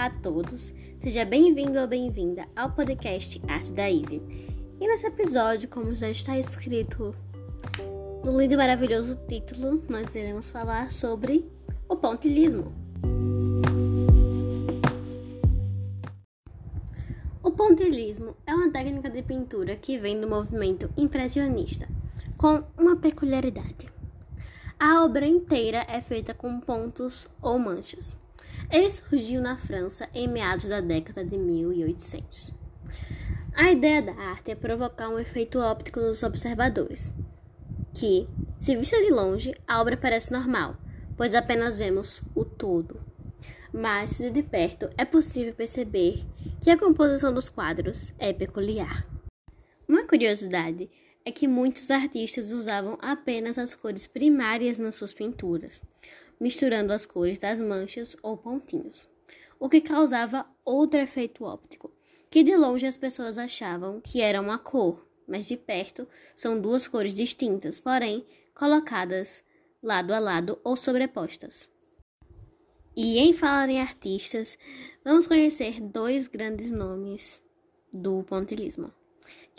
[0.00, 4.22] a todos, seja bem-vindo ou bem-vinda ao podcast Arte da Ive.
[4.80, 7.14] E nesse episódio, como já está escrito
[8.24, 11.44] no lindo e maravilhoso título, nós iremos falar sobre
[11.86, 12.72] o pontilhismo.
[17.42, 21.86] O pontilhismo é uma técnica de pintura que vem do movimento impressionista,
[22.38, 23.86] com uma peculiaridade.
[24.78, 28.18] A obra inteira é feita com pontos ou manchas.
[28.70, 32.54] Ele surgiu na França em meados da década de 1800.
[33.52, 37.12] A ideia da arte é provocar um efeito óptico nos observadores,
[37.92, 40.76] que, se vista de longe, a obra parece normal,
[41.16, 43.00] pois apenas vemos o todo.
[43.72, 46.24] Mas, se de perto, é possível perceber
[46.62, 49.04] que a composição dos quadros é peculiar.
[49.88, 50.88] Uma curiosidade
[51.24, 55.82] é que muitos artistas usavam apenas as cores primárias nas suas pinturas,
[56.40, 59.08] misturando as cores das manchas ou pontinhos,
[59.58, 61.92] o que causava outro efeito óptico,
[62.30, 66.88] que de longe as pessoas achavam que era uma cor, mas de perto são duas
[66.88, 69.44] cores distintas, porém colocadas
[69.82, 71.70] lado a lado ou sobrepostas.
[72.96, 74.58] E em falar em artistas,
[75.04, 77.42] vamos conhecer dois grandes nomes
[77.92, 78.92] do pontilismo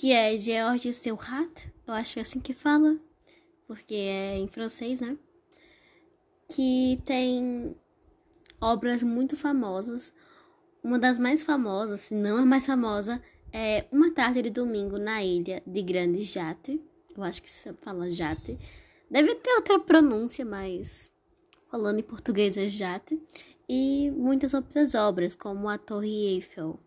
[0.02, 2.98] que é Georges Seurat, eu acho que é assim que fala,
[3.68, 5.16] porque é em francês, né?
[6.54, 7.76] Que tem
[8.60, 10.14] obras muito famosas.
[10.84, 13.22] Uma das mais famosas, se não a mais famosa,
[13.54, 16.82] é Uma Tarde de Domingo na Ilha de Grande Jate.
[17.16, 18.58] Eu acho que se fala Jate.
[19.10, 21.12] Deve ter outra pronúncia, mas
[21.70, 23.22] falando em português é Jate.
[23.70, 26.80] E muitas outras obras, como a Torre Eiffel,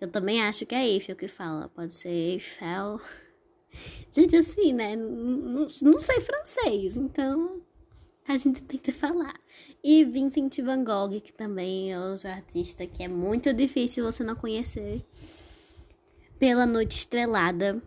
[0.00, 1.68] eu também acho que é Eiffel que fala.
[1.68, 3.00] Pode ser Eiffel.
[4.10, 4.94] Gente, assim, né?
[4.94, 7.61] Não, não sei francês, então
[8.26, 9.34] a gente tenta falar.
[9.82, 14.36] E Vincent Van Gogh, que também é outro artista que é muito difícil você não
[14.36, 15.02] conhecer.
[16.38, 17.82] Pela Noite Estrelada,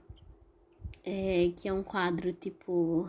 [1.03, 3.07] é, que é um quadro, tipo,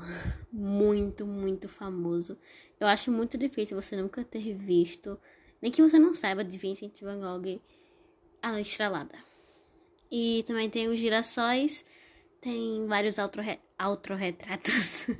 [0.52, 2.38] muito, muito famoso.
[2.78, 5.18] Eu acho muito difícil você nunca ter visto,
[5.62, 7.60] nem que você não saiba de Vincent Van Gogh
[8.42, 9.16] a Noite Estrelada.
[10.10, 11.84] E também tem os girassóis,
[12.40, 13.16] tem vários
[13.78, 15.08] autorretratos.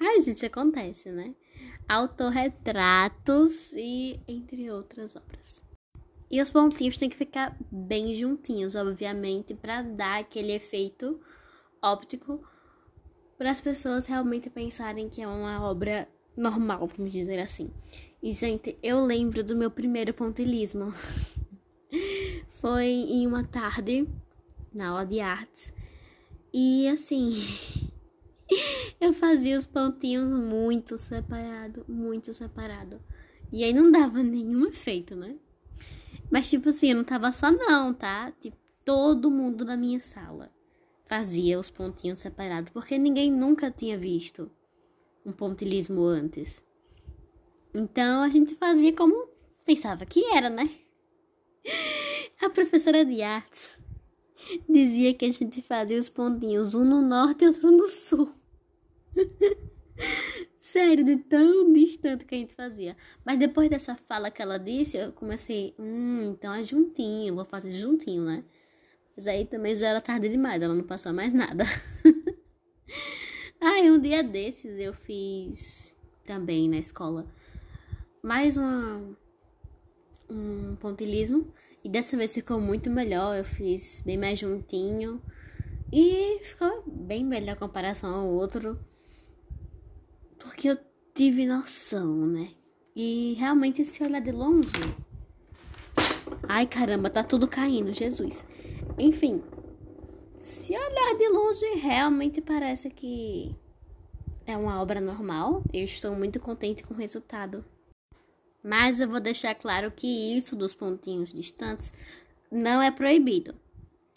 [0.00, 1.34] Ai, gente, acontece, né?
[1.88, 5.64] Autorretratos e entre outras obras.
[6.30, 11.20] E os pontinhos têm que ficar bem juntinhos, obviamente, para dar aquele efeito
[11.80, 12.42] óptico
[13.38, 17.70] para as pessoas realmente pensarem que é uma obra normal, vamos dizer assim.
[18.22, 20.92] E, gente, eu lembro do meu primeiro pontilismo.
[22.48, 24.08] Foi em uma tarde,
[24.74, 25.72] na aula de artes.
[26.52, 27.34] E assim,
[29.00, 33.00] eu fazia os pontinhos muito separado, muito separado.
[33.52, 35.36] E aí não dava nenhum efeito, né?
[36.30, 38.32] Mas tipo assim, eu não tava só não, tá?
[38.40, 40.50] Tipo, todo mundo na minha sala
[41.04, 44.50] fazia os pontinhos separados, porque ninguém nunca tinha visto
[45.24, 46.64] um pontilismo antes.
[47.72, 49.28] Então a gente fazia como
[49.64, 50.68] pensava que era, né?
[52.42, 53.78] A professora de artes
[54.68, 58.32] dizia que a gente fazia os pontinhos, um no norte e outro no sul.
[60.58, 62.96] Sério, de tão distante que a gente fazia.
[63.24, 67.72] Mas depois dessa fala que ela disse, eu comecei, hum, então é juntinho, vou fazer
[67.72, 68.44] juntinho, né?
[69.16, 71.64] Mas aí também já era tarde demais, ela não passou mais nada.
[73.58, 77.26] Aí um dia desses eu fiz também na escola
[78.22, 79.16] mais uma
[80.28, 81.46] um pontilismo.
[81.86, 83.36] E dessa vez ficou muito melhor.
[83.36, 85.22] Eu fiz bem mais juntinho.
[85.92, 88.76] E ficou bem melhor a comparação ao outro.
[90.36, 90.76] Porque eu
[91.14, 92.50] tive noção, né?
[92.96, 94.68] E realmente se olhar de longe.
[96.48, 98.44] Ai caramba, tá tudo caindo, Jesus.
[98.98, 99.40] Enfim.
[100.40, 103.54] Se olhar de longe, realmente parece que
[104.44, 105.62] é uma obra normal.
[105.72, 107.64] Eu estou muito contente com o resultado.
[108.62, 110.06] Mas eu vou deixar claro que
[110.36, 111.92] isso dos pontinhos distantes
[112.50, 113.54] não é proibido.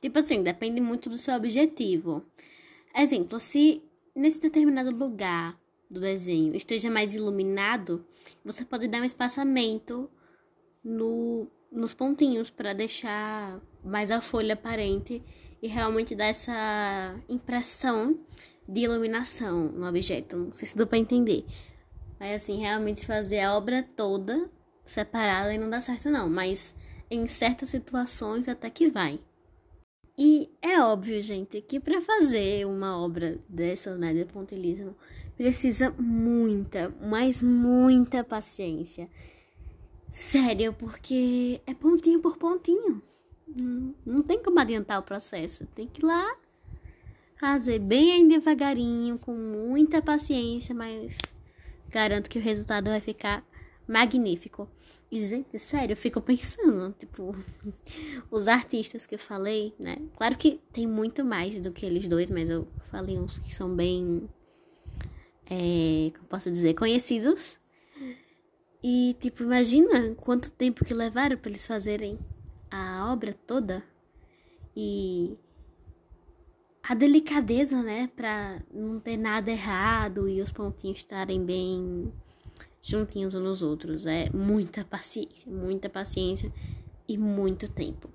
[0.01, 2.23] Tipo assim, depende muito do seu objetivo.
[2.95, 3.83] Exemplo, se
[4.15, 5.59] nesse determinado lugar
[5.89, 8.05] do desenho esteja mais iluminado,
[8.43, 10.09] você pode dar um espaçamento
[10.83, 15.21] no, nos pontinhos para deixar mais a folha aparente
[15.61, 18.17] e realmente dar essa impressão
[18.67, 20.37] de iluminação no objeto.
[20.37, 21.45] Não sei se deu para entender.
[22.19, 24.49] Mas assim, realmente fazer a obra toda
[24.83, 26.75] separada e não dá certo não, mas
[27.09, 29.19] em certas situações até que vai.
[30.17, 34.93] E é óbvio, gente, que para fazer uma obra dessa, né, de pontilismo,
[35.37, 39.09] precisa muita, mas muita paciência.
[40.09, 43.01] Sério, porque é pontinho por pontinho.
[44.05, 45.65] Não, tem como adiantar o processo.
[45.67, 46.35] Tem que ir lá
[47.37, 51.17] fazer bem devagarinho, com muita paciência, mas
[51.89, 53.45] garanto que o resultado vai ficar
[53.87, 54.69] magnífico.
[55.11, 57.35] E, gente, sério, eu fico pensando, tipo,
[58.29, 59.97] os artistas que eu falei, né?
[60.15, 63.75] Claro que tem muito mais do que eles dois, mas eu falei uns que são
[63.75, 64.29] bem,
[65.49, 67.59] é, como posso dizer, conhecidos.
[68.83, 72.19] E, tipo, imagina quanto tempo que levaram para eles fazerem
[72.69, 73.83] a obra toda.
[74.75, 75.37] E
[76.89, 82.11] a delicadeza, né, para não ter nada errado e os pontinhos estarem bem
[82.81, 84.07] juntinhos uns nos outros.
[84.07, 86.51] É muita paciência, muita paciência
[87.07, 88.09] e muito tempo.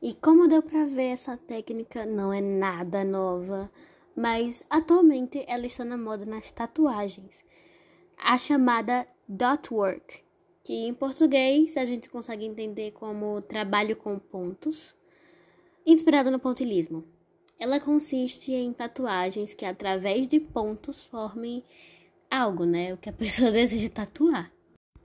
[0.00, 3.68] E como deu para ver, essa técnica não é nada nova,
[4.14, 7.44] mas atualmente ela está na moda nas tatuagens.
[8.16, 10.22] A chamada dot work,
[10.62, 14.94] que em português a gente consegue entender como trabalho com pontos,
[15.84, 17.12] inspirado no pontilismo.
[17.64, 21.64] Ela consiste em tatuagens que através de pontos formem
[22.30, 22.92] algo, né?
[22.92, 24.52] O que a pessoa deseja tatuar.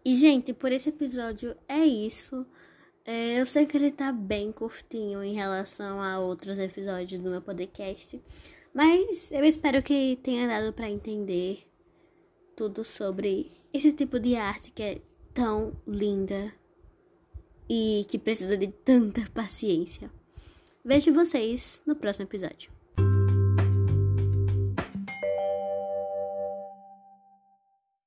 [0.03, 2.45] E, gente, por esse episódio é isso.
[3.05, 7.41] É, eu sei que ele tá bem curtinho em relação a outros episódios do meu
[7.41, 8.21] podcast,
[8.73, 11.65] mas eu espero que tenha dado para entender
[12.57, 15.01] tudo sobre esse tipo de arte que é
[15.33, 16.53] tão linda
[17.69, 20.11] e que precisa de tanta paciência.
[20.83, 22.78] Vejo vocês no próximo episódio.